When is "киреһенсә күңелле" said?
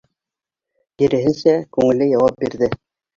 1.01-2.07